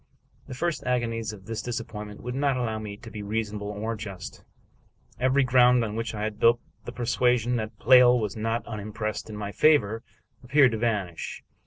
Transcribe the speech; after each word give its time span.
The 0.47 0.55
first 0.55 0.83
agonies 0.83 1.31
of 1.31 1.45
this 1.45 1.61
disappointment 1.61 2.23
would 2.23 2.33
not 2.33 2.57
allow 2.57 2.79
me 2.79 2.97
to 2.97 3.11
be 3.11 3.21
reasonable 3.21 3.67
or 3.67 3.95
just. 3.95 4.43
Every 5.19 5.43
ground 5.43 5.85
on 5.85 5.95
which 5.95 6.15
I 6.15 6.23
had 6.23 6.39
built 6.39 6.59
the 6.85 6.91
persuasion 6.91 7.55
that 7.57 7.77
Pleyel 7.77 8.19
was 8.19 8.35
not 8.35 8.65
unimpressed 8.65 9.29
in 9.29 9.35
my 9.37 9.51
favor 9.51 10.01
appeared 10.43 10.71
to 10.71 10.79
vanish. 10.79 11.43